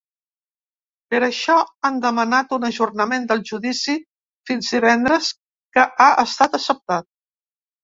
Per 1.11 1.19
això 1.27 1.57
han 1.89 1.99
demanat 2.05 2.55
un 2.57 2.65
ajornament 2.71 3.29
del 3.33 3.45
judici 3.51 3.97
fins 4.53 4.73
divendres, 4.79 5.31
que 5.79 5.87
ha 6.07 6.11
estat 6.27 6.61
acceptat. 6.63 7.11